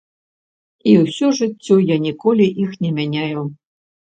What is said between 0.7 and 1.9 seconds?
І ўсё жыццё